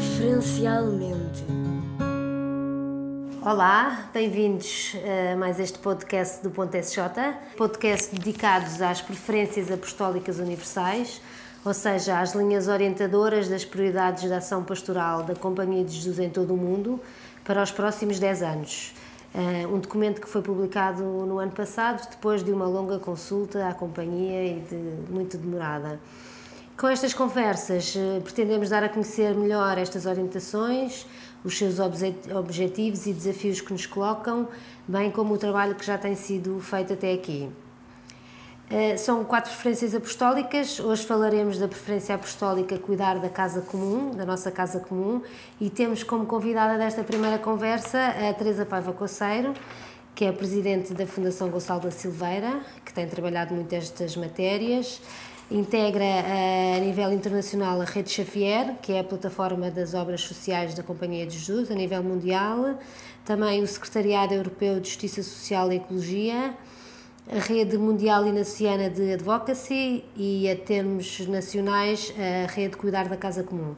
[0.00, 1.44] Preferencialmente.
[3.42, 4.96] Olá, bem-vindos
[5.32, 7.02] a mais este podcast do Ponto SJ,
[7.54, 11.20] podcast dedicados às preferências apostólicas universais,
[11.62, 16.30] ou seja, às linhas orientadoras das prioridades da ação pastoral da Companhia de Jesus em
[16.30, 16.98] todo o mundo
[17.44, 18.94] para os próximos 10 anos.
[19.34, 23.74] Eh, um documento que foi publicado no ano passado, depois de uma longa consulta à
[23.74, 26.00] companhia e de muito demorada.
[26.80, 31.04] Com estas conversas, eh, pretendemos dar a conhecer melhor estas orientações,
[31.44, 34.48] os seus objetivos e desafios que nos colocam,
[34.88, 37.50] bem como o trabalho que já tem sido feito até aqui.
[38.70, 40.80] Eh, são quatro preferências apostólicas.
[40.80, 45.20] Hoje falaremos da preferência apostólica cuidar da casa comum, da nossa casa comum,
[45.60, 49.52] e temos como convidada desta primeira conversa a Teresa Paiva Coceiro,
[50.14, 54.98] que é presidente da Fundação Gonçalo da Silveira, que tem trabalhado muito estas matérias.
[55.50, 60.74] Integra eh, a nível internacional a Rede Xavier, que é a plataforma das obras sociais
[60.74, 62.78] da Companhia de Jesus a nível mundial,
[63.24, 66.54] também o Secretariado Europeu de Justiça Social e Ecologia,
[67.28, 73.42] a Rede Mundial Inaciana de Advocacy e, a termos nacionais, a Rede Cuidar da Casa
[73.42, 73.74] Comum.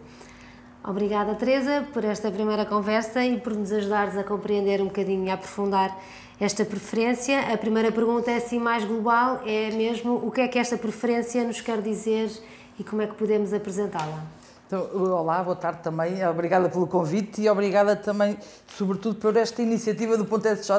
[0.85, 5.31] Obrigada, Teresa, por esta primeira conversa e por nos ajudares a compreender um bocadinho e
[5.31, 5.97] a aprofundar
[6.41, 7.53] esta preferência.
[7.53, 11.45] A primeira pergunta é assim mais global, é mesmo o que é que esta preferência
[11.45, 12.31] nos quer dizer
[12.79, 14.25] e como é que podemos apresentá-la?
[14.67, 16.27] Então, olá, boa tarde também.
[16.27, 20.73] Obrigada pelo convite e obrigada também, sobretudo, por esta iniciativa do Ponto SJ,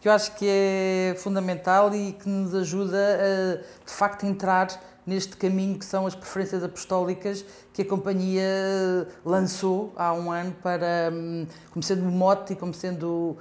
[0.00, 4.68] que eu acho que é fundamental e que nos ajuda a, de facto, entrar
[5.06, 7.44] neste caminho que são as preferências apostólicas
[7.74, 12.72] que a companhia lançou há um ano para, hum, como sendo o mote e como
[12.72, 13.36] sendo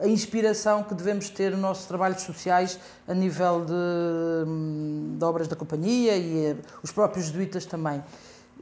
[0.00, 5.48] a inspiração que devemos ter nos nossos trabalhos sociais a nível de, hum, de obras
[5.48, 8.02] da companhia e eh, os próprios jesuítas também.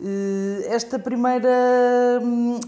[0.00, 2.60] Eh, esta primeira hum,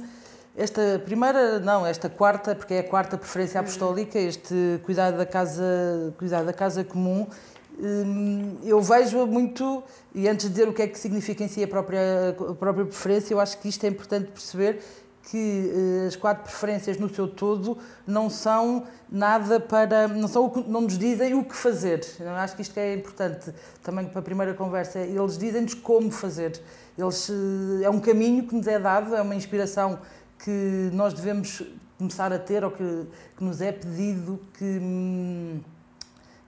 [0.56, 6.14] esta primeira, não, esta quarta, porque é a quarta preferência apostólica, este cuidado da casa,
[6.16, 7.27] cuidado da casa comum,
[7.77, 9.83] hum, eu vejo muito,
[10.14, 12.84] e antes de dizer o que é que significa em si a própria, a própria
[12.84, 14.80] preferência, eu acho que isto é importante perceber
[15.30, 20.08] que uh, as quatro preferências no seu todo não são nada para.
[20.08, 22.05] não, são não nos dizem o que fazer.
[22.20, 23.52] Eu acho que isto é importante
[23.83, 24.98] também para a primeira conversa.
[24.98, 26.61] Eles dizem-nos como fazer.
[26.96, 29.98] Eles, uh, é um caminho que nos é dado, é uma inspiração
[30.39, 31.63] que nós devemos
[31.96, 34.64] começar a ter ou que, que nos é pedido que.
[34.64, 35.61] Hum,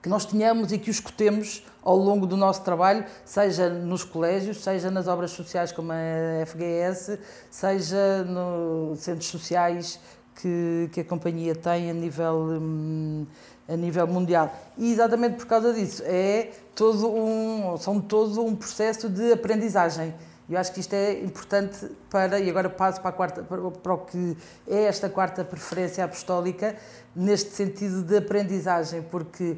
[0.07, 4.63] que nós tenhamos e que os escutemos ao longo do nosso trabalho, seja nos colégios,
[4.63, 7.19] seja nas obras sociais como a FGS,
[7.51, 9.99] seja nos centros sociais
[10.35, 13.27] que, que a companhia tem a nível, hum,
[13.67, 14.53] a nível mundial.
[14.77, 20.13] E exatamente por causa disso, é todo um, são todo um processo de aprendizagem.
[20.49, 23.97] Eu acho que isto é importante para, e agora passo para, a quarta, para o
[23.97, 26.77] que é esta quarta preferência apostólica,
[27.13, 29.57] neste sentido de aprendizagem, porque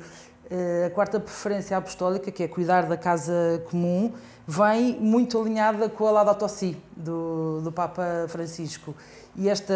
[0.86, 4.12] a quarta preferência apostólica, que é cuidar da casa comum,
[4.48, 8.96] vem muito alinhada com a Laudato Si do, do Papa Francisco.
[9.36, 9.74] E esta,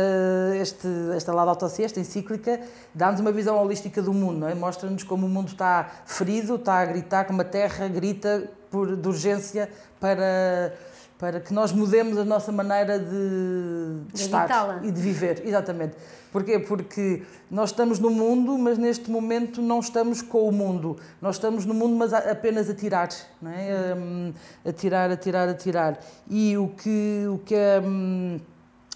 [0.56, 2.59] este, esta Laudato Si, esta encíclica,
[2.94, 4.56] dá-nos uma visão holística do mundo, é?
[4.56, 9.07] mostra-nos como o mundo está ferido, está a gritar, como a terra grita por, de
[9.07, 9.69] urgência
[10.00, 10.73] para
[11.18, 15.41] para que nós mudemos a nossa maneira de, de estar e de viver.
[15.46, 15.96] Exatamente.
[16.31, 16.57] Porquê?
[16.57, 20.97] Porque nós estamos no mundo, mas neste momento não estamos com o mundo.
[21.22, 23.09] Nós estamos no mundo, mas apenas a tirar.
[23.41, 23.96] Não é?
[23.96, 24.34] Hum,
[24.66, 26.00] a tirar, a tirar, a tirar.
[26.28, 28.40] E o que, o que, a, hum,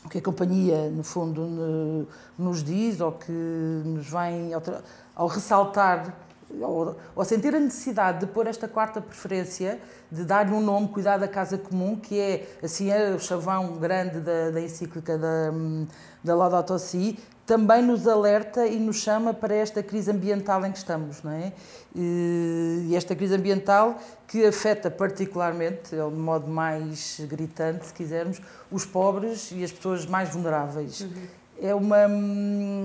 [0.04, 2.08] o que a companhia, no fundo,
[2.38, 4.64] nos diz, ou que nos vem ao,
[5.16, 6.27] ao ressaltar
[6.62, 9.80] ou, sentir a necessidade de pôr esta quarta preferência,
[10.12, 14.20] de dar-lhe um nome, cuidar da casa comum, que é assim é o chavão grande
[14.20, 15.52] da, da encíclica da,
[16.24, 20.78] da Laudato Si, também nos alerta e nos chama para esta crise ambiental em que
[20.78, 21.54] estamos, não é?
[21.96, 29.50] E esta crise ambiental que afeta particularmente, de modo mais gritante, se quisermos, os pobres
[29.54, 31.02] e as pessoas mais vulneráveis.
[31.02, 31.10] Uhum.
[31.62, 32.84] É uma hum,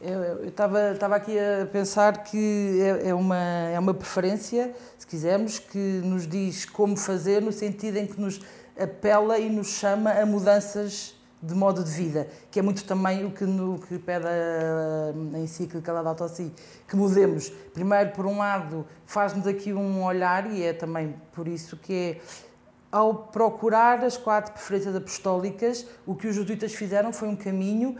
[0.00, 5.78] eu estava, aqui a pensar que é, é, uma, é uma preferência, se quisermos, que
[5.78, 8.40] nos diz como fazer, no sentido em que nos
[8.78, 13.30] apela e nos chama a mudanças de modo de vida, que é muito também o
[13.30, 16.50] que, no, que pede a, a encíclica Laudato Si,
[16.88, 17.50] que mudemos.
[17.72, 22.20] Primeiro, por um lado, faz-nos aqui um olhar, e é também por isso que é
[22.90, 27.96] ao procurar as quatro preferências apostólicas, o que os jesuítas fizeram foi um caminho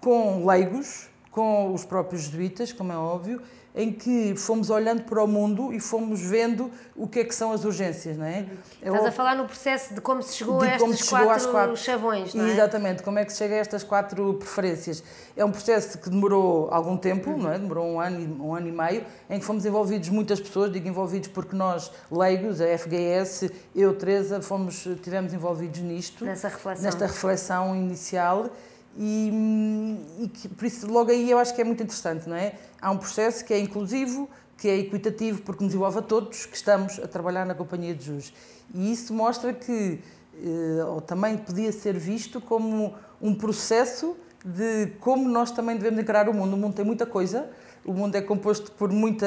[0.00, 3.42] com leigos, com os próprios jesuítas, como é óbvio,
[3.74, 7.50] em que fomos olhando para o mundo e fomos vendo o que é que são
[7.50, 8.46] as urgências, não é?
[8.80, 12.44] Estás a falar no processo de como se chegou a estes quatro, quatro, chavões, não
[12.44, 12.52] é?
[12.52, 15.02] Exatamente, como é que se chega a estas quatro preferências.
[15.36, 17.38] É um processo que demorou algum tempo, uhum.
[17.38, 17.58] não é?
[17.58, 21.26] Demorou um ano, um ano e meio, em que fomos envolvidos muitas pessoas, digo envolvidos
[21.30, 26.24] porque nós, leigos, a FGS, eu, Teresa, fomos, tivemos envolvidos nisto.
[26.24, 26.84] Nessa reflexão.
[26.84, 28.50] Nesta reflexão inicial
[28.96, 32.54] e, e que, por isso, logo aí eu acho que é muito interessante, não é?
[32.80, 36.56] Há um processo que é inclusivo, que é equitativo, porque nos envolve a todos que
[36.56, 38.32] estamos a trabalhar na Companhia de Jus.
[38.72, 40.00] E isso mostra que,
[40.42, 46.28] eh, ou também podia ser visto como um processo de como nós também devemos encarar
[46.28, 46.54] o mundo.
[46.54, 47.48] O mundo tem muita coisa,
[47.84, 49.26] o mundo é composto por muita,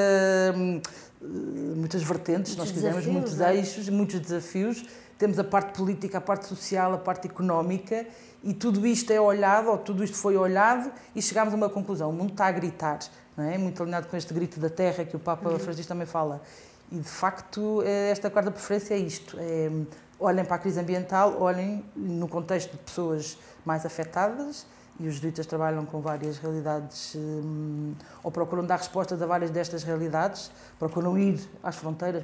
[0.56, 0.82] hum,
[1.76, 3.56] muitas vertentes, muitos nós quisermos, muitos é?
[3.56, 4.86] eixos, muitos desafios.
[5.18, 8.06] Temos a parte política, a parte social, a parte económica
[8.44, 12.10] e tudo isto é olhado, ou tudo isto foi olhado, e chegámos a uma conclusão.
[12.10, 13.00] O mundo está a gritar,
[13.36, 13.58] não é?
[13.58, 15.60] Muito alinhado com este grito da terra que o Papa uhum.
[15.60, 16.42] Francisco também fala.
[16.92, 19.36] E, de facto, é, esta quarta preferência é isto.
[19.40, 19.70] É,
[20.20, 24.66] olhem para a crise ambiental, olhem no contexto de pessoas mais afetadas,
[25.00, 29.84] e os jesuítas trabalham com várias realidades, hum, ou procuram dar respostas a várias destas
[29.84, 32.24] realidades, procuram ir às fronteiras,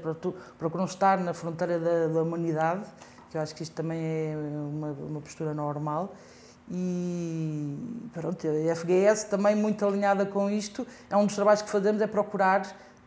[0.58, 2.84] procuram estar na fronteira da, da humanidade,
[3.30, 6.14] que eu acho que isto também é uma, uma postura normal.
[6.72, 7.78] E
[8.14, 12.08] pronto, a FGS também muito alinhada com isto, é um dos trabalhos que fazemos, é
[12.08, 12.66] procurar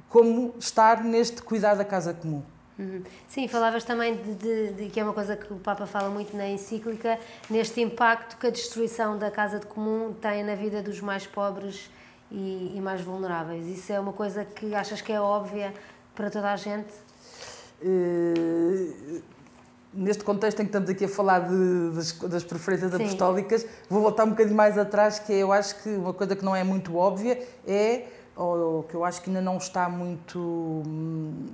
[0.08, 2.42] como estar neste cuidar da casa comum.
[2.78, 3.02] Uhum.
[3.26, 6.36] Sim, falavas também de, de, de, que é uma coisa que o Papa fala muito
[6.36, 7.18] na encíclica,
[7.48, 11.90] neste impacto que a destruição da casa de comum tem na vida dos mais pobres
[12.30, 13.66] e, e mais vulneráveis.
[13.66, 15.72] Isso é uma coisa que achas que é óbvia
[16.14, 16.92] para toda a gente?
[17.82, 19.22] Uh,
[19.92, 23.04] neste contexto em que estamos aqui a falar de, das, das, preferências Sim.
[23.04, 26.44] apostólicas, vou voltar um bocadinho mais atrás, que é, eu acho que uma coisa que
[26.44, 31.46] não é muito óbvia é, ou que eu acho que ainda não está muito hum,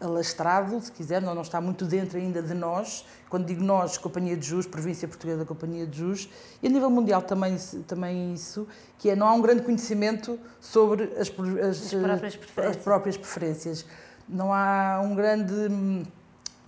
[0.00, 4.36] alastrado, se quiser, não, não está muito dentro ainda de nós, quando digo nós, Companhia
[4.36, 6.28] de Jus, Província Portuguesa da Companhia de Jus,
[6.62, 7.56] e a nível mundial também,
[7.86, 8.66] também isso,
[8.98, 12.76] que é não há um grande conhecimento sobre as, as, as, próprias, preferências.
[12.76, 13.86] as próprias preferências.
[14.28, 15.54] Não há um grande...
[15.54, 16.02] Hum,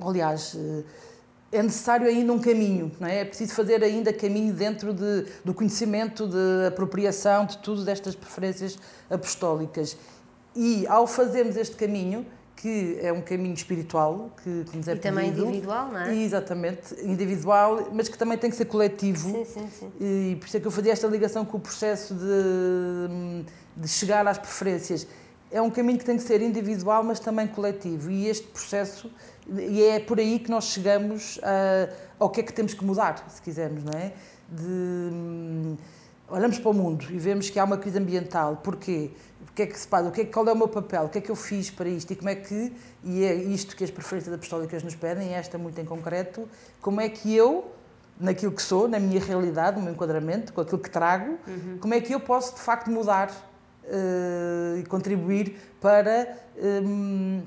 [0.01, 0.57] aliás,
[1.51, 3.21] é necessário ainda um caminho, não é?
[3.21, 8.79] É preciso fazer ainda caminho dentro de, do conhecimento, de apropriação de tudo destas preferências
[9.09, 9.97] apostólicas.
[10.55, 12.27] E ao fazermos este caminho,
[12.61, 16.17] que é um caminho espiritual que, que nos é e pedido, também individual, não é?
[16.17, 19.31] Exatamente, individual, mas que também tem que ser coletivo.
[19.31, 19.93] Sim, sim, sim.
[20.01, 23.45] E por isso é que eu fazia esta ligação com o processo de,
[23.77, 25.07] de chegar às preferências.
[25.53, 28.11] É um caminho que tem que ser individual, mas também coletivo.
[28.11, 29.09] E este processo
[29.49, 31.89] e é por aí que nós chegamos a,
[32.19, 34.13] ao que é que temos que mudar, se quisermos, não é?
[34.51, 35.77] De,
[36.31, 38.57] olhamos para o mundo e vemos que há uma crise ambiental.
[38.63, 39.11] Porquê?
[39.49, 40.09] O que é que se passa?
[40.09, 41.05] O que é, qual é o meu papel?
[41.05, 42.13] O que é que eu fiz para isto?
[42.13, 42.73] E como é que,
[43.03, 46.49] e é isto que as preferências apostólicas nos pedem, esta muito em concreto,
[46.81, 47.73] como é que eu,
[48.21, 51.79] naquilo que sou, na minha realidade, no meu enquadramento, com aquilo que trago, uhum.
[51.81, 53.31] como é que eu posso de facto mudar
[53.85, 56.37] uh, e contribuir para.
[56.57, 57.43] Um,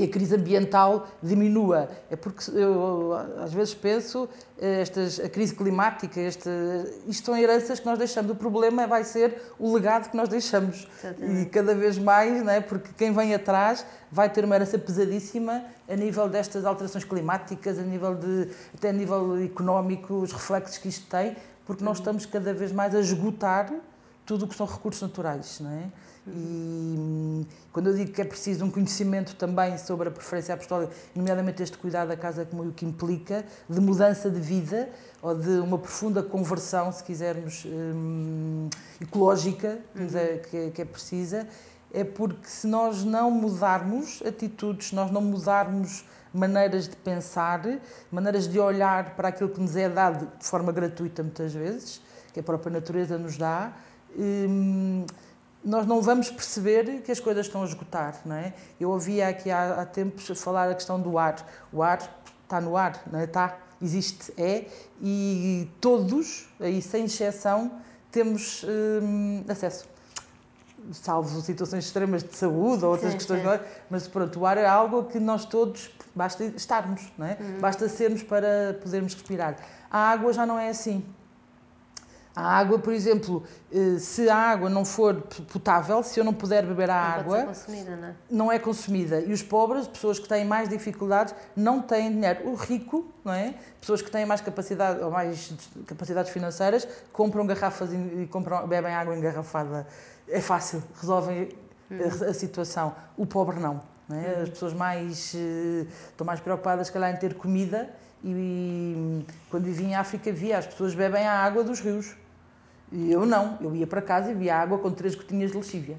[0.00, 1.90] que a crise ambiental diminua.
[2.10, 3.12] É porque eu
[3.42, 6.48] às vezes penso, estas, a crise climática, este,
[7.06, 8.30] isto são heranças que nós deixamos.
[8.30, 10.88] O problema vai ser o legado que nós deixamos.
[10.98, 11.42] Exatamente.
[11.42, 12.60] E cada vez mais, não é?
[12.60, 17.82] porque quem vem atrás vai ter uma herança pesadíssima a nível destas alterações climáticas, a
[17.82, 21.36] nível de, até a nível económico, os reflexos que isto tem,
[21.66, 22.02] porque nós uhum.
[22.02, 23.70] estamos cada vez mais a esgotar
[24.30, 25.58] tudo o que são recursos naturais.
[25.58, 25.90] Não é?
[26.28, 31.60] E quando eu digo que é preciso um conhecimento também sobre a preferência apostólica, nomeadamente
[31.60, 34.88] este cuidado da casa como o que implica, de mudança de vida
[35.20, 38.70] ou de uma profunda conversão, se quisermos, hum,
[39.00, 39.80] ecológica,
[40.14, 41.48] é, que é, que é precisa,
[41.92, 47.62] é porque se nós não mudarmos atitudes, se nós não mudarmos maneiras de pensar,
[48.12, 52.00] maneiras de olhar para aquilo que nos é dado de forma gratuita muitas vezes,
[52.32, 53.72] que a própria natureza nos dá,
[54.18, 55.04] hum,
[55.64, 58.54] nós não vamos perceber que as coisas estão a esgotar, não é?
[58.78, 61.36] Eu ouvia aqui há, há tempos falar a questão do ar.
[61.72, 61.98] O ar
[62.44, 63.24] está no ar, não é?
[63.24, 64.66] Está, existe, é,
[65.00, 67.72] e todos, aí sem exceção,
[68.10, 68.64] temos
[69.02, 69.88] hum, acesso.
[70.92, 73.66] Salvo situações extremas de saúde ou outras sim, questões, sim.
[73.90, 77.36] mas pronto, o ar é algo que nós todos, basta estarmos, não é?
[77.38, 77.60] Uhum.
[77.60, 79.56] Basta sermos para podermos respirar.
[79.90, 81.04] A água já não é assim.
[82.34, 85.20] A água, por exemplo, eh, se a água não for
[85.52, 88.14] potável, se eu não puder beber a não água, consumida, não, é?
[88.30, 89.20] não é consumida.
[89.20, 92.48] E os pobres, pessoas que têm mais dificuldades, não têm dinheiro.
[92.48, 93.54] O rico, não é?
[93.80, 95.52] Pessoas que têm mais capacidade ou mais
[95.86, 99.86] capacidades financeiras, compram garrafas e compram, bebem água engarrafada.
[100.28, 101.48] É fácil, resolvem
[101.90, 102.94] a, a situação.
[103.16, 103.82] O pobre não.
[104.08, 104.42] não é?
[104.42, 107.90] As pessoas mais uh, estão mais preocupadas, se calhar, em ter comida
[108.22, 112.14] e, e quando vivia em África via as pessoas bebem a água dos rios.
[112.92, 115.96] E eu não, eu ia para casa e via água com três gotinhas de lexívia.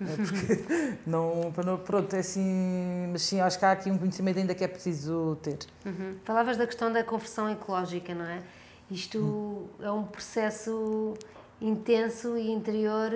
[0.00, 0.16] É?
[0.16, 1.52] Porque não,
[1.84, 5.38] pronto, é assim, mas sim, acho que há aqui um conhecimento ainda que é preciso
[5.42, 5.58] ter.
[5.86, 6.16] Uhum.
[6.24, 8.42] Falavas da questão da conversão ecológica, não é?
[8.90, 9.68] Isto uhum.
[9.80, 11.14] é um processo
[11.60, 13.10] intenso e interior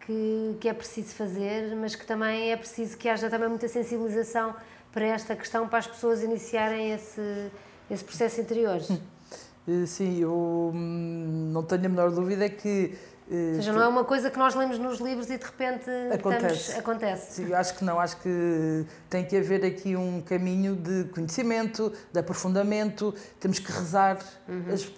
[0.00, 4.54] que, que é preciso fazer, mas que também é preciso que haja também muita sensibilização
[4.92, 7.50] para esta questão, para as pessoas iniciarem esse,
[7.90, 8.80] esse processo interior.
[8.90, 8.98] Eh,
[9.86, 12.94] sim, eu hum, não tenho a menor dúvida que
[13.26, 16.56] ou seja, não é uma coisa que nós lemos nos livros e de repente acontece.
[16.56, 17.32] Estamos, acontece.
[17.32, 21.90] Sim, eu acho que não, acho que tem que haver aqui um caminho de conhecimento,
[22.12, 24.64] de aprofundamento, temos que rezar uhum.
[24.70, 24.92] as,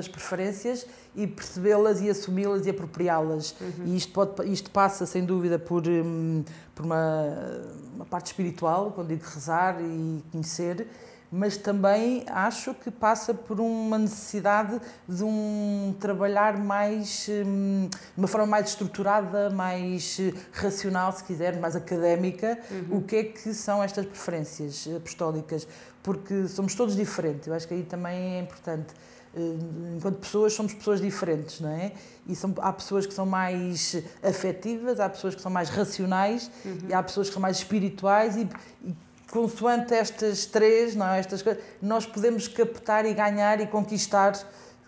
[0.00, 3.54] as, preferências e percebê-las e assumi-las e apropriá-las.
[3.60, 3.84] Uhum.
[3.86, 6.44] E isto, pode, isto passa, sem dúvida, por, hum,
[6.74, 7.62] por uma,
[7.94, 10.88] uma parte espiritual, quando digo rezar e conhecer,
[11.30, 18.28] mas também acho que passa por uma necessidade de um trabalhar mais, hum, de uma
[18.28, 22.98] forma mais estruturada, mais eh, racional, se quiser, mais académica, uhum.
[22.98, 25.68] o que é que são estas preferências apostólicas,
[26.02, 28.94] porque somos todos diferentes, eu acho que aí também é importante
[29.36, 31.92] eh, enquanto pessoas somos pessoas diferentes, não é?
[32.26, 36.78] E são, há pessoas que são mais afetivas, há pessoas que são mais racionais uhum.
[36.88, 38.48] e há pessoas que são mais espirituais e,
[38.82, 38.94] e
[39.30, 41.18] consoante estas três, não é?
[41.18, 44.32] estas coisas, nós podemos captar e ganhar e conquistar.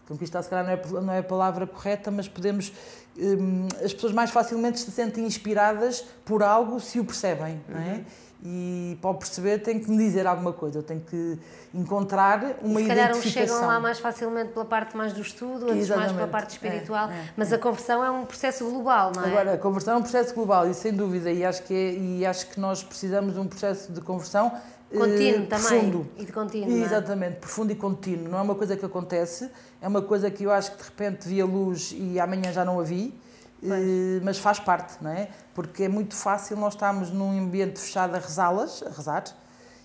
[0.09, 2.73] Conquistar, se calhar, não é, não é a palavra correta, mas podemos.
[3.17, 8.05] Hum, as pessoas mais facilmente se sentem inspiradas por algo se o percebem, não é?
[8.43, 11.39] E para o perceber tem que me dizer alguma coisa, eu tenho que
[11.75, 15.67] encontrar uma e se calhar uns chegam lá mais facilmente pela parte mais do estudo,
[15.67, 16.07] outros Exatamente.
[16.07, 17.57] mais pela parte espiritual, é, é, mas é.
[17.57, 19.29] a conversão é um processo global, não é?
[19.29, 22.25] Agora, a conversão é um processo global e sem dúvida, e acho que, é, e
[22.25, 24.51] acho que nós precisamos de um processo de conversão
[24.91, 25.49] eh, Contínuo eh, também.
[25.49, 26.09] Profundo.
[26.17, 26.73] E de contínuo.
[26.73, 26.83] É?
[26.83, 28.29] Exatamente, profundo e contínuo.
[28.29, 29.51] Não é uma coisa que acontece,
[29.83, 32.65] é uma coisa que eu acho que de repente vi a luz e amanhã já
[32.65, 33.15] não a vi
[33.63, 35.29] Uh, mas faz parte, não é?
[35.55, 39.25] Porque é muito fácil nós estarmos num ambiente fechado a rezá-las, a rezar,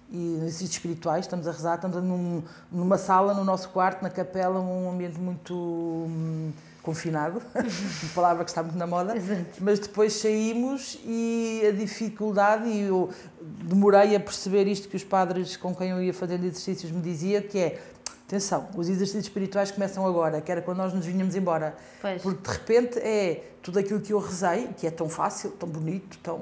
[0.10, 4.60] e nos espirituais, estamos a rezar, estamos num, numa sala, no nosso quarto, na capela,
[4.60, 6.52] um ambiente muito hum,
[6.84, 9.46] confinado, uma palavra que está muito na moda, Exato.
[9.60, 13.10] mas depois saímos e a dificuldade, e eu
[13.42, 17.42] demorei a perceber isto que os padres com quem eu ia fazendo exercícios me diziam,
[17.42, 17.82] que é
[18.28, 21.76] Atenção, os exercícios espirituais começam agora, que era quando nós nos vinhamos embora.
[22.02, 22.24] Pois.
[22.24, 26.18] Porque de repente é tudo aquilo que eu rezei, que é tão fácil, tão bonito,
[26.24, 26.42] tão.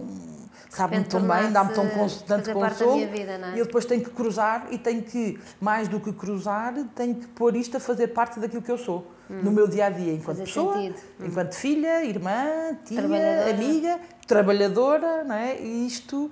[0.70, 1.86] sabe-me tão bem, dá-me tão
[2.26, 3.06] tanto consolo.
[3.08, 3.56] Vida, é?
[3.56, 7.28] E eu depois tenho que cruzar e tenho que, mais do que cruzar, tenho que
[7.28, 9.06] pôr isto a fazer parte daquilo que eu sou.
[9.30, 9.42] Hum.
[9.44, 10.94] No meu dia a dia, enquanto fazer pessoa, hum.
[11.20, 13.50] enquanto filha, irmã, tia, trabalhadora.
[13.50, 15.62] amiga, trabalhadora, não é?
[15.62, 16.32] E isto,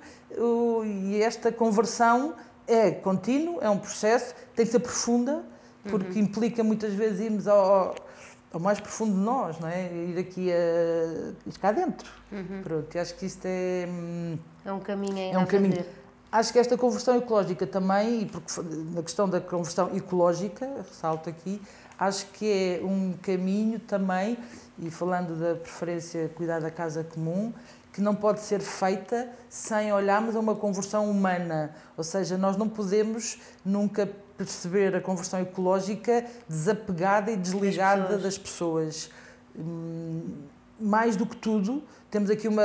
[0.86, 2.34] e esta conversão
[2.72, 5.44] é contínuo, é um processo, tem que ser profunda,
[5.84, 6.26] porque uhum.
[6.26, 7.94] implica muitas vezes irmos ao,
[8.52, 9.92] ao, mais profundo de nós, não é?
[9.92, 12.10] Ir aqui a, ir cá dentro.
[12.30, 12.62] Uhum.
[12.62, 13.86] Pronto, acho que isto é.
[13.88, 15.76] Hum, é um caminho ainda é um caminho.
[15.76, 16.02] Fazer.
[16.30, 18.50] Acho que esta conversão ecológica também, e porque
[18.94, 21.60] na questão da conversão ecológica, ressalto aqui,
[21.98, 24.38] acho que é um caminho também,
[24.78, 27.52] e falando da preferência cuidar da casa comum,
[27.92, 31.74] que não pode ser feita sem olharmos a uma conversão humana.
[31.96, 38.84] Ou seja, nós não podemos nunca perceber a conversão ecológica desapegada e desligada das pessoas.
[38.94, 39.10] Das pessoas.
[39.56, 40.22] Hum,
[40.80, 42.62] mais do que tudo, temos aqui uma,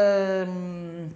[0.48, 1.10] hum,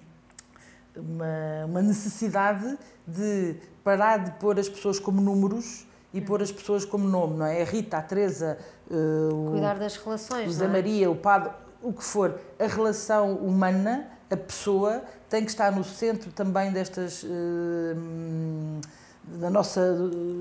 [0.96, 2.78] uma, uma necessidade
[3.08, 7.46] de parar de pôr as pessoas como números e pôr as pessoas como nome, não
[7.46, 7.62] é?
[7.62, 8.58] A Rita, a Teresa,
[8.90, 10.68] uh, cuidar das relações, o Zé é?
[10.68, 11.52] Maria, o Padre,
[11.82, 17.24] o que for, a relação humana, a pessoa, tem que estar no centro também destas.
[17.24, 18.80] Uh,
[19.24, 19.96] da nossa,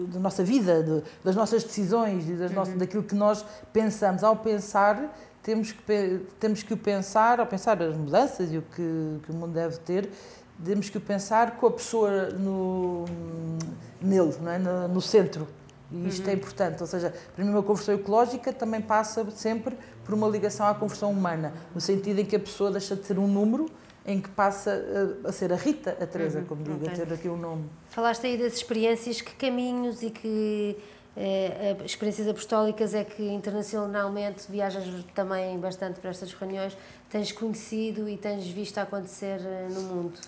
[0.09, 2.79] da nossa vida, de, das nossas decisões e das nossas, uhum.
[2.79, 4.25] daquilo que nós pensamos.
[4.25, 9.21] Ao pensar, temos que, temos que o pensar, ao pensar as mudanças e o que,
[9.23, 10.11] que o mundo deve ter,
[10.65, 13.05] temos que o pensar com a pessoa no,
[14.01, 14.59] nele, não é?
[14.59, 15.47] no, no centro.
[15.93, 16.31] E isto é uhum.
[16.31, 19.77] é importante, ou seja, para mim uma conversão ecológica também passa sempre
[20.11, 23.17] por uma ligação à conversão humana, no sentido em que a pessoa deixa de ser
[23.17, 23.67] um número
[24.05, 24.83] em que passa
[25.25, 26.47] a, a ser a Rita, a Teresa, uhum.
[26.47, 26.95] como digo, okay.
[27.01, 27.67] a ter aqui o um nome.
[27.91, 30.77] Falaste aí das experiências, que caminhos e que
[31.17, 36.77] eh, experiências apostólicas é que internacionalmente viajas também bastante para estas reuniões,
[37.09, 40.19] tens conhecido e tens visto acontecer eh, no mundo?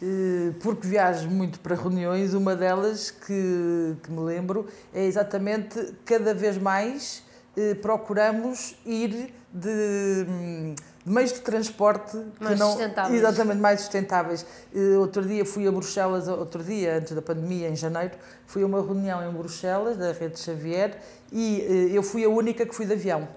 [0.00, 6.32] Eh, porque viajo muito para reuniões, uma delas que, que me lembro é exatamente cada
[6.32, 7.24] vez mais
[7.56, 13.18] eh, procuramos ir de, de meios de transporte mais não sustentáveis.
[13.18, 14.46] exatamente mais sustentáveis.
[14.74, 18.14] Eh, outro dia fui a Bruxelas, outro dia antes da pandemia, em janeiro,
[18.46, 20.98] fui a uma reunião em Bruxelas da Rede Xavier
[21.30, 21.60] e
[21.92, 23.28] eh, eu fui a única que fui de avião.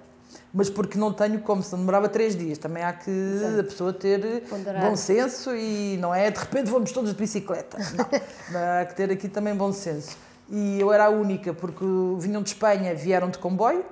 [0.53, 2.57] Mas porque não tenho como, se demorava três dias.
[2.57, 3.60] Também há que Exato.
[3.60, 4.81] a pessoa ter Ponderar.
[4.89, 7.77] bom senso e não é de repente vamos todos de bicicleta.
[7.93, 8.60] Não.
[8.81, 10.15] há que ter aqui também bom senso.
[10.50, 11.84] E eu era a única, porque
[12.19, 13.84] vinham de Espanha, vieram de comboio, eh,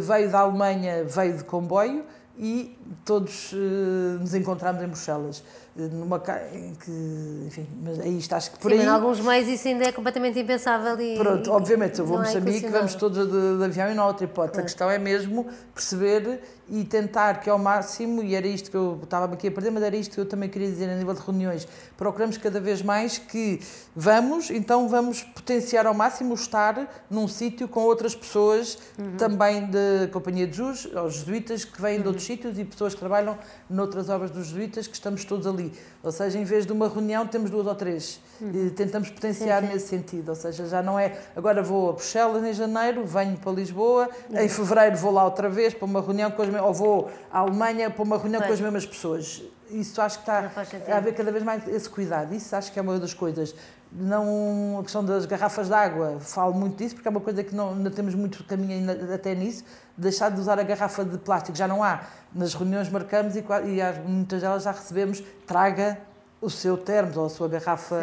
[0.00, 2.04] veio da Alemanha, veio de comboio
[2.38, 5.42] e todos eh, nos encontramos em Bruxelas.
[5.78, 6.20] Numa
[6.52, 8.84] em que, enfim, mas aí está, acho que por Sim, aí.
[8.84, 11.16] em alguns meios isso ainda é completamente impensável e.
[11.16, 13.94] Pronto, e- obviamente, eu vou a não é Moçambique, vamos todos de, de avião e
[13.94, 14.52] não há outra hipótese.
[14.54, 14.60] Claro.
[14.60, 18.98] A questão é mesmo perceber e tentar que ao máximo, e era isto que eu
[19.02, 21.20] estava aqui a perder, mas era isto que eu também queria dizer a nível de
[21.20, 21.66] reuniões,
[21.96, 23.60] procuramos cada vez mais que
[23.96, 29.16] vamos, então vamos potenciar ao máximo estar num sítio com outras pessoas Uhum.
[29.16, 32.08] também da Companhia de Jus, aos jesuítas que vêm de Uhum.
[32.08, 33.38] outros sítios e pessoas que trabalham
[33.70, 35.67] noutras obras dos jesuítas que estamos todos ali.
[36.02, 38.20] Ou seja, em vez de uma reunião temos duas ou três.
[38.40, 39.68] E tentamos potenciar Uhum.
[39.68, 39.74] Sim, sim.
[39.74, 40.28] nesse sentido.
[40.28, 44.48] Ou seja, já não é agora vou a Bruxelas em janeiro, venho para Lisboa, em
[44.48, 47.90] fevereiro vou lá outra vez para uma reunião com as mesmas, ou vou à Alemanha
[47.90, 49.42] para uma reunião com as mesmas pessoas.
[49.70, 52.34] Isso acho que Não está a haver cada vez mais esse cuidado.
[52.34, 53.54] Isso acho que é uma das coisas.
[53.90, 57.54] Não a questão das garrafas de água, falo muito disso porque é uma coisa que
[57.54, 59.64] não, ainda temos muito caminho ainda até nisso.
[59.96, 62.02] Deixar de usar a garrafa de plástico já não há.
[62.34, 65.98] Nas reuniões marcamos e, e às- muitas delas já recebemos traga
[66.40, 67.96] o seu termos ou a sua garrafa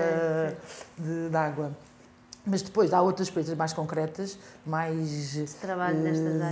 [0.98, 1.72] de, de água.
[2.48, 5.46] Mas depois há outras coisas mais concretas, mais eh,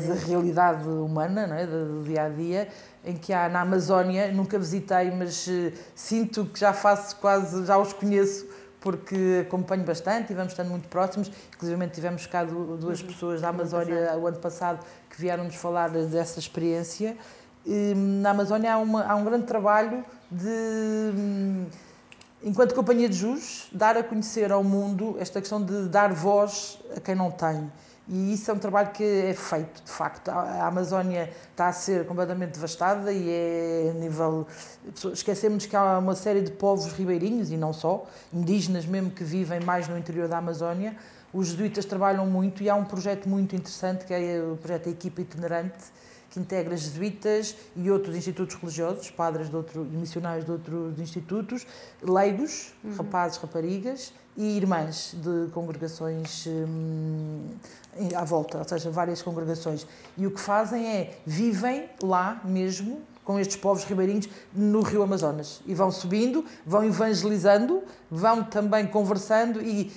[0.07, 1.67] da realidade humana, não é?
[1.67, 2.67] do, do dia a dia,
[3.05, 7.77] em que há na Amazónia, nunca visitei, mas eh, sinto que já faço quase, já
[7.77, 8.47] os conheço,
[8.81, 11.31] porque acompanho bastante e vamos estando muito próximos.
[11.55, 13.07] Inclusive tivemos cá du- duas Uhum.
[13.07, 17.15] pessoas da Amazónia o ano passado que vieram-nos falar dessa experiência.
[17.65, 20.49] E, na Amazónia há, uma- há um grande trabalho de
[21.15, 21.65] hum,
[22.43, 26.99] enquanto companhia de jus, dar a conhecer ao mundo esta questão de dar voz a
[26.99, 27.71] quem não tem.
[28.07, 30.27] E isso é um trabalho que é feito, de facto.
[30.29, 34.45] A Amazónia está a ser completamente devastada e é a nível.
[35.13, 39.61] Esquecemos que há uma série de povos ribeirinhos e não só, indígenas mesmo, que vivem
[39.61, 40.97] mais no interior da Amazónia.
[41.33, 45.21] Os jesuítas trabalham muito e há um projeto muito interessante que é o projeto Equipa
[45.21, 45.85] Itinerante,
[46.33, 51.67] que integra jesuítas e outros institutos religiosos, padres de outro, e missionários de outros institutos,
[52.01, 57.49] leigos, rapazes, raparigas e irmãs de congregações hum,
[58.15, 59.85] à volta, ou seja, várias congregações.
[60.17, 65.61] E o que fazem é vivem lá mesmo com estes povos ribeirinhos no Rio Amazonas
[65.65, 69.91] e vão subindo, vão evangelizando, vão também conversando e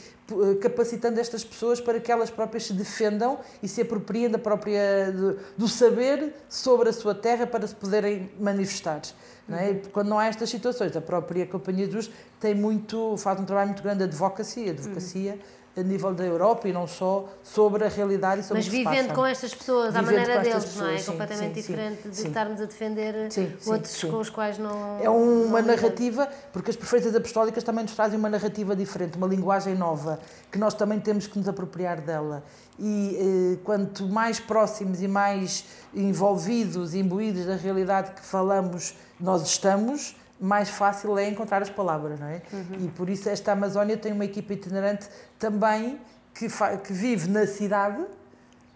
[0.60, 5.38] capacitando estas pessoas para que elas próprias se defendam e se apropriem da própria do,
[5.56, 9.02] do saber sobre a sua terra para se poderem manifestar.
[9.48, 9.74] Não é?
[9.92, 12.10] Quando não há estas situações, a própria Companhia de
[12.40, 15.38] tem muito, faz um trabalho muito grande de advocacia, advocacia
[15.76, 18.76] a nível da Europa e não só sobre a realidade e sobre Mas o que
[18.76, 19.14] se vivendo passa.
[19.14, 20.94] com estas pessoas, à maneira deles, não é?
[20.94, 22.28] pessoas, sim, Completamente sim, sim, diferente de sim.
[22.28, 24.10] estarmos a defender Sim, sim, outros sim.
[24.10, 24.98] com os quais não.
[25.00, 25.66] É uma não lidamos.
[25.66, 30.18] narrativa, porque as preferências apostólicas também nos trazem uma narrativa diferente, uma linguagem nova,
[30.50, 32.42] que nós também temos que nos apropriar dela.
[32.78, 39.42] E eh, quanto mais próximos e mais envolvidos e imbuídos da realidade que falamos, nós
[39.46, 42.42] estamos, mais fácil é encontrar as palavras, não é?
[42.78, 45.98] E por isso esta Amazónia tem uma equipa itinerante também
[46.34, 46.46] que,
[46.84, 48.04] que vive na cidade,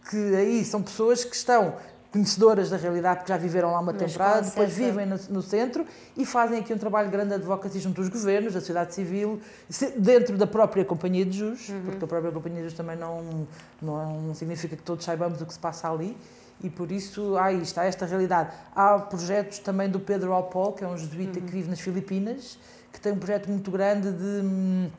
[0.08, 1.74] que aí são pessoas que estão
[2.10, 5.86] conhecedoras da realidade, porque já viveram lá uma Mas temporada, depois vivem no, no centro
[6.16, 9.40] e fazem aqui um trabalho grande de advocacy junto aos governos, da sociedade civil,
[9.96, 11.82] dentro da própria Companhia de Jus, Uhum.
[11.84, 13.46] porque a própria Companhia de Jus também não,
[13.80, 16.16] não significa que todos saibamos o que se passa ali.
[16.62, 18.50] E por isso há isto, há esta realidade.
[18.74, 21.46] Há projetos também do Pedro Alpol, que é um jesuíta Uhum.
[21.46, 22.58] que vive nas Filipinas,
[22.92, 24.90] que tem um projeto muito grande de hum,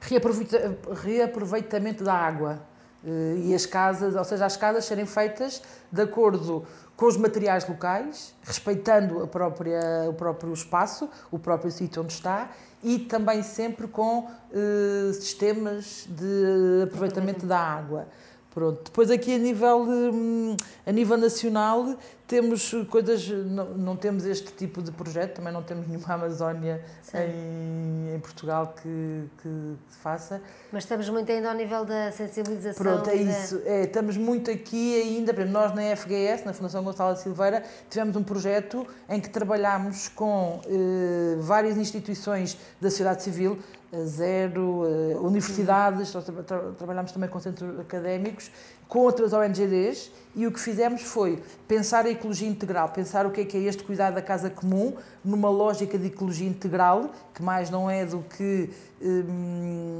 [0.00, 2.60] reaproveita- reaproveitamento da água.
[3.06, 6.64] Eh, E as casas, ou seja, as casas serem feitas de acordo
[6.96, 12.50] com os materiais locais, respeitando a própria, o próprio espaço, o próprio sítio onde está,
[12.82, 18.06] e também sempre com eh, sistemas de aproveitamento da água.
[18.54, 18.84] Pronto.
[18.84, 24.80] Depois aqui a nível, hum, a nível nacional temos coisas, não, não temos este tipo
[24.80, 26.82] de projeto, também não temos nenhuma Amazónia
[27.14, 30.40] em, em Portugal que, que faça.
[30.72, 32.82] Mas estamos muito ainda ao nível da sensibilização.
[32.82, 33.60] Pronto, é da- isso.
[33.64, 38.16] É, estamos muito aqui ainda, por exemplo, nós na FGS, na Fundação Gonçalo Silveira, tivemos
[38.16, 43.58] um projeto em que trabalhámos com eh, várias instituições da sociedade civil,
[44.06, 44.82] zero,
[45.22, 48.50] universidades, nós tra trabalhamos também com centros académicos,
[48.88, 53.42] com outras ONGDs, e o que fizemos foi pensar a ecologia integral, pensar o que
[53.42, 54.94] é que é este cuidar da casa comum,
[55.24, 58.70] numa lógica de ecologia integral, que mais não é do que
[59.00, 59.98] hum,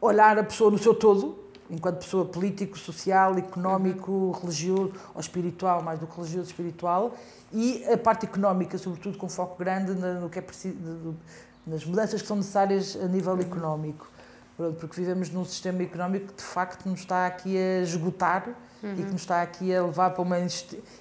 [0.00, 1.38] olhar a pessoa no seu todo,
[1.70, 7.14] enquanto pessoa político, social, económico, religioso ou espiritual, mais do que religioso espiritual,
[7.52, 10.76] e a parte económica, sobretudo com foco grande no que é preciso,
[11.66, 14.08] nas mudanças que são necessárias a nível económico.
[14.78, 18.48] Porque vivemos num sistema económico que de facto nos está aqui a esgotar
[18.82, 18.92] uhum.
[18.92, 20.38] e que nos está aqui a levar para uma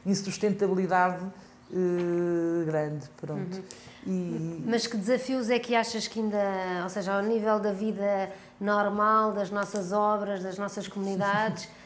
[0.05, 3.09] insustentabilidade uh, grande.
[3.17, 3.57] Pronto.
[3.57, 3.63] Uhum.
[4.07, 4.63] E...
[4.65, 6.37] Mas que desafios é que achas que ainda,
[6.83, 11.67] ou seja, ao nível da vida normal, das nossas obras, das nossas comunidades,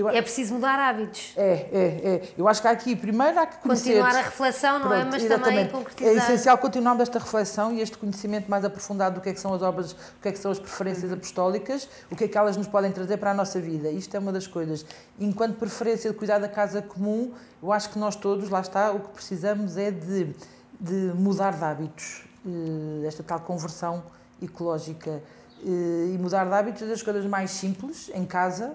[0.00, 1.32] eu, é preciso mudar hábitos.
[1.36, 2.22] É, é, é.
[2.36, 4.00] Eu acho que há aqui, primeiro há que conhecer...
[4.00, 5.00] Continuar a reflexão, não é?
[5.00, 5.10] Pronto, é?
[5.10, 5.44] Mas exatamente.
[5.44, 6.12] também concretizar.
[6.12, 9.54] É essencial continuarmos esta reflexão e este conhecimento mais aprofundado do que é que são
[9.54, 11.16] as obras, o que é que são as preferências uhum.
[11.16, 13.90] apostólicas, o que é que elas nos podem trazer para a nossa vida.
[13.90, 14.84] Isto é uma das coisas.
[15.18, 19.00] Enquanto preferência de cuidar da casa comum, eu acho que nós todos, lá está, o
[19.00, 20.34] que precisamos é de,
[20.80, 22.24] de mudar de hábitos.
[22.46, 24.02] Eh, esta tal conversão
[24.42, 25.22] ecológica.
[25.64, 28.74] Eh, e mudar de hábitos das coisas mais simples, em casa,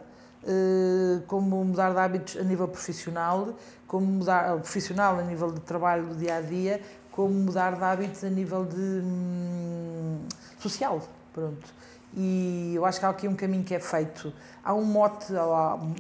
[1.28, 3.56] como mudar de hábitos a nível profissional,
[3.88, 8.23] como mudar profissional a nível de trabalho do dia a dia, como mudar de hábitos
[8.23, 10.19] a nível de hum,
[10.60, 11.02] social,
[11.34, 11.67] pronto.
[12.15, 14.34] E eu acho que há aqui um caminho que é feito.
[14.63, 15.32] Há um mote,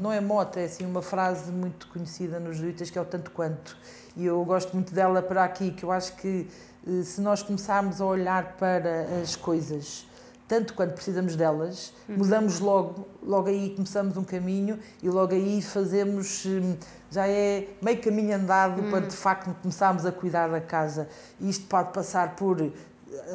[0.01, 3.31] não é mote, é assim uma frase muito conhecida nos jesuítas que é o tanto
[3.31, 3.77] quanto.
[4.15, 6.47] E eu gosto muito dela para aqui, que eu acho que
[6.87, 10.07] eh, se nós começarmos a olhar para as coisas
[10.49, 12.17] tanto quanto precisamos delas, uhum.
[12.17, 16.75] mudamos logo, logo aí começamos um caminho e logo aí fazemos, hum,
[17.11, 18.89] já é meio caminho andado uhum.
[18.89, 21.07] para de facto começarmos a cuidar da casa.
[21.39, 22.59] E isto pode passar por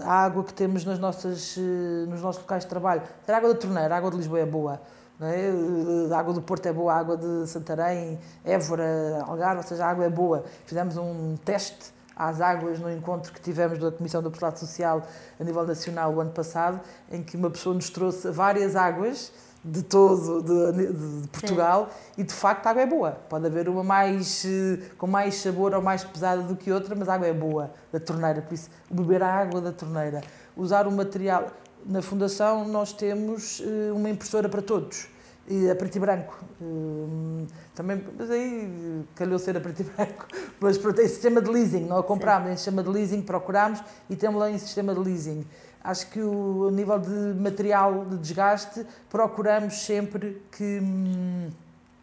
[0.03, 3.03] a água que temos nas nossas, eh, nos nossos locais de trabalho.
[3.29, 4.81] A água da torneira, a água de Lisboa é boa.
[5.21, 5.51] É?
[5.51, 9.87] Eh, a água do Porto é boa, a água de Santarém, Évora, Algarve, ou seja,
[9.87, 10.45] a água é boa.
[10.67, 15.03] Fizemos um teste às águas no encontro que tivemos da Comissão do Apostolado Social
[15.39, 19.33] a nível nacional o ano passado, em que uma pessoa nos trouxe várias águas
[19.65, 22.21] de todo de, de, Portugal Sim.
[22.21, 23.13] e de facto a água é boa.
[23.13, 27.09] Pode haver uma mais eh, com mais sabor ou mais pesada do que outra, mas
[27.09, 30.21] a água é boa da torneira, por isso beber a água da torneira,
[30.55, 31.51] usar o material
[31.87, 35.14] na fundação nós temos eh, uma impressora para todos
[35.49, 36.39] e a preto e branco.
[36.61, 40.27] Hum, também, mas aí calhou ser a preto e branco.
[40.61, 44.41] Mas tem sistema de leasing, não a comprámos, em sistema de leasing procurámos e temos
[44.41, 45.45] lá em sistema de leasing.
[45.83, 51.51] Acho que o nível de material de desgaste procuramos sempre que hum,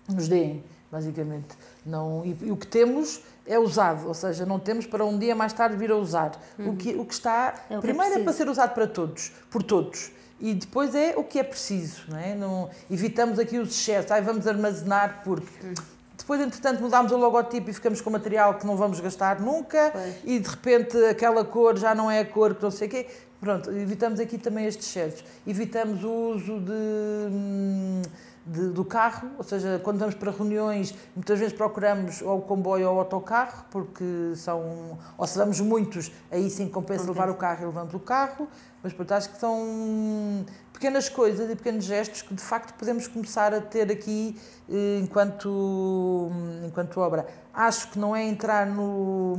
[0.08, 1.58] nos deem, basicamente.
[1.84, 5.36] Não, e, e, o que temos é usado, ou seja, não temos para um dia
[5.36, 6.40] mais tarde vir a usar.
[6.60, 6.70] Uhum.
[6.70, 8.86] O, que, o que está, é o que primeiro é, é para ser usado para
[8.86, 12.34] todos, por todos e depois é o que é preciso, não é?
[12.34, 15.74] Não, evitamos aqui os excessos, aí vamos armazenar porque
[16.18, 20.16] depois, entretanto, mudámos o logotipo e ficamos com material que não vamos gastar nunca pois.
[20.24, 23.08] e de repente aquela cor já não é a cor que não sei o quê.
[23.40, 25.24] Pronto, evitamos aqui também estes excessos.
[25.48, 28.02] Evitamos o uso de hum,
[28.46, 32.90] de, do carro, ou seja, quando vamos para reuniões, muitas vezes procuramos ou o comboio
[32.90, 37.64] ou o autocarro, porque são, ou se vamos muitos, aí sim compensa levar o carro
[37.64, 38.48] e levamos o carro,
[38.82, 43.54] mas portanto acho que são pequenas coisas e pequenos gestos que de facto podemos começar
[43.54, 44.36] a ter aqui
[44.68, 46.32] eh, enquanto,
[46.66, 47.28] enquanto obra.
[47.54, 49.38] Acho que não é entrar no,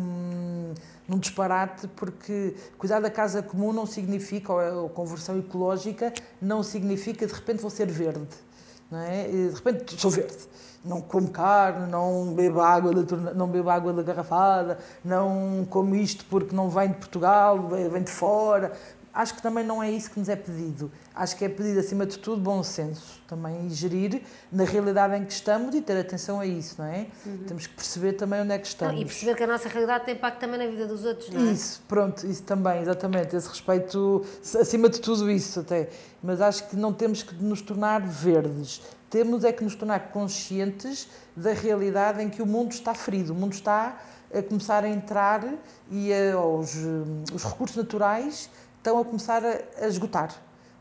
[1.08, 7.26] num disparate, porque cuidar da casa comum não significa, ou a conversão ecológica, não significa
[7.26, 8.28] de repente vou ser verde
[8.92, 9.26] não é?
[9.28, 10.36] E de repente sou verde.
[10.84, 12.92] Não como carne, não bebo água
[13.34, 18.10] não bebo água da garrafada, não como isto porque não vem de Portugal, vem de
[18.10, 18.72] fora.
[19.14, 20.90] Acho que também não é isso que nos é pedido.
[21.14, 25.32] Acho que é pedido, acima de tudo, bom senso também gerir na realidade em que
[25.32, 27.06] estamos e ter atenção a isso, não é?
[27.24, 27.44] Uhum.
[27.46, 28.94] Temos que perceber também onde é que estamos.
[28.94, 31.40] Não, e perceber que a nossa realidade tem impacto também na vida dos outros, não
[31.40, 31.52] é?
[31.52, 33.36] Isso, pronto, isso também, exatamente.
[33.36, 34.24] Esse respeito,
[34.58, 35.90] acima de tudo isso até.
[36.22, 38.80] Mas acho que não temos que nos tornar verdes.
[39.10, 43.36] Temos é que nos tornar conscientes da realidade em que o mundo está ferido, o
[43.36, 43.98] mundo está
[44.32, 45.44] a começar a entrar
[45.90, 46.74] e a, os,
[47.34, 48.48] os recursos naturais
[48.82, 50.34] estão a começar a, a esgotar.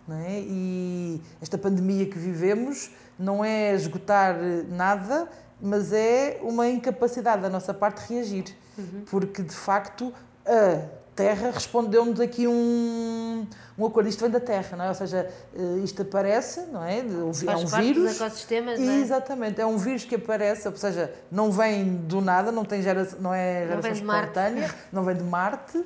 [0.08, 0.40] Não é?
[0.40, 4.36] E esta pandemia que vivemos não é esgotar
[4.68, 5.30] nada,
[5.62, 8.46] mas é uma incapacidade da nossa parte de reagir.
[8.78, 9.04] Uhum.
[9.10, 10.12] Porque, de facto,
[10.44, 10.82] a
[11.16, 13.46] Terra respondeu-nos aqui um,
[13.78, 14.10] um acordo.
[14.10, 14.90] Isto vem da Terra, não é?
[14.90, 17.00] Ou seja, eh, isto aparece, não é?
[17.00, 17.32] é um
[17.68, 18.04] vírus.
[18.04, 18.98] Dos ecossistemas, não é?
[18.98, 23.20] Exatamente, é um vírus que aparece, ou seja, não vem do nada, não tem geração,
[23.22, 25.86] não é geração não espontânea, não vem de Marte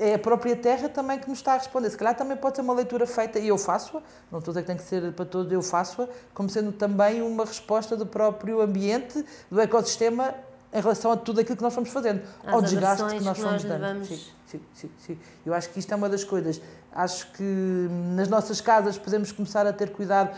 [0.00, 1.90] é a própria terra também que nos está a responder.
[1.90, 4.00] Se calhar também pode ser uma leitura feita, e eu faço-a,
[4.32, 7.20] não estou a dizer que tem que ser para todos, eu faço-a, como sendo também
[7.20, 10.34] uma resposta do próprio ambiente, do ecossistema,
[10.72, 13.42] em relação a tudo aquilo que nós fomos fazendo, As ao desgaste que nós que
[13.42, 13.80] fomos nós dando.
[13.82, 14.08] levamos.
[14.08, 15.18] Sim, sim, sim, sim.
[15.44, 16.60] Eu acho que isto é uma das coisas.
[16.92, 20.30] Acho que nas nossas casas podemos começar a ter cuidado.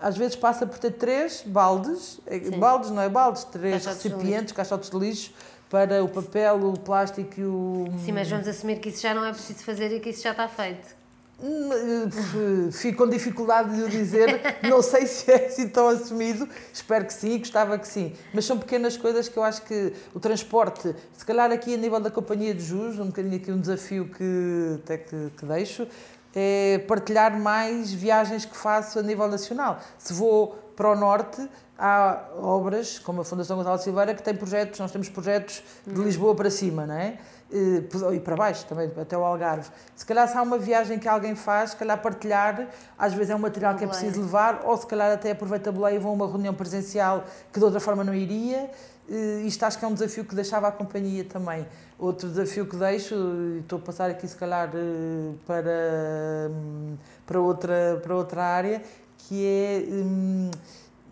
[0.00, 2.58] Às vezes passa por ter três baldes, eh, Sim.
[2.58, 5.30] baldes, não é baldes, três Caixotes de recipientes, caixotes de lixo,
[5.70, 7.86] para o papel, o plástico e o.
[8.04, 10.32] Sim, mas vamos assumir que isso já não é preciso fazer e que isso já
[10.32, 11.00] está feito.
[11.42, 17.06] Hum, Fico com dificuldade de o dizer, não sei se é assim tão assumido, espero
[17.06, 18.12] que sim, gostava que sim.
[18.34, 21.98] Mas são pequenas coisas que eu acho que o transporte, se calhar aqui a nível
[21.98, 25.88] da Companhia de Jus, um bocadinho aqui um desafio que até que, que deixo,
[26.34, 29.80] é partilhar mais viagens que faço a nível nacional.
[29.98, 31.46] Se vou para o norte,
[31.78, 36.34] há obras, como a Fundação Gonçalo Silveira, que tem projetos, nós temos projetos de Lisboa
[36.34, 37.18] para cima, não é?
[37.52, 37.82] Eh,
[38.14, 39.68] E para baixo também, até o Algarve.
[39.94, 42.66] Se calhar se há uma viagem que alguém faz, se calhar partilhar,
[42.98, 45.72] às vezes é um material que é preciso levar, ou se calhar até aproveita a
[45.72, 48.70] boleia e vão a uma reunião presencial que de outra forma não iria.
[49.10, 51.66] Eh, Isto acho que é um desafio que deixava a companhia também.
[51.98, 57.38] Outro desafio que deixo, e estou a passar aqui se calhar eh, para, hum, para,
[57.38, 58.82] outra, para outra área,
[59.30, 60.50] que é hum,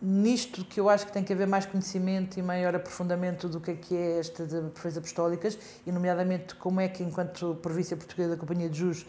[0.03, 3.71] nisto que eu acho que tem que haver mais conhecimento e maior aprofundamento do que
[3.71, 8.37] é que é estas perfeitas apostólicas e nomeadamente como é que enquanto província portuguesa da
[8.37, 9.07] Companhia de Jus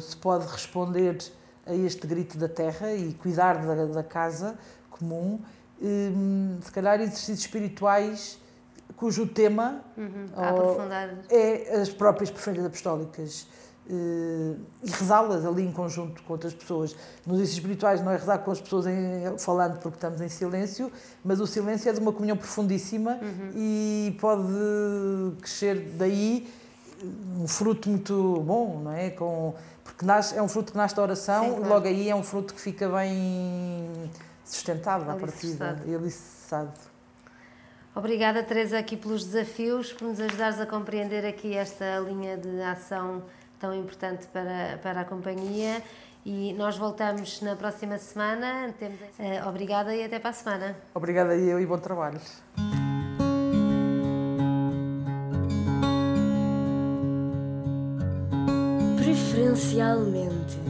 [0.00, 1.16] se pode responder
[1.64, 4.58] a este grito da terra e cuidar da, da casa
[4.90, 5.38] comum
[5.80, 8.36] hum, se calhar exercícios espirituais
[8.96, 10.26] cujo tema Uhum.
[10.34, 11.18] A aprofundar.
[11.30, 13.46] é as próprias perfeitas apostólicas
[13.88, 14.56] e
[14.90, 16.92] rezá-las ali em conjunto com outras pessoas.
[17.26, 20.90] Nos exercícios espirituais não é rezar com as pessoas em- falando porque estamos em silêncio,
[21.24, 23.18] mas o silêncio é de uma comunhão profundíssima
[23.54, 24.42] e pode
[25.40, 26.48] crescer daí
[27.38, 29.10] um fruto muito bom, não é?
[29.10, 31.68] Com, porque nasce, é um fruto que nasce da oração Sim, e claro.
[31.74, 33.90] logo aí é um fruto que fica bem
[34.44, 36.72] sustentado à partida e alicerçado.
[37.94, 43.22] Obrigada, Teresa, aqui pelos desafios, por nos ajudares a compreender aqui esta linha de ação
[43.64, 45.82] tão importante para, para a companhia.
[46.24, 48.74] E nós voltamos na próxima semana.
[48.78, 50.76] Temos, eh, obrigada e até para a semana.
[50.94, 52.20] Obrigada eu e bom trabalho.
[58.98, 60.63] Preferencialmente.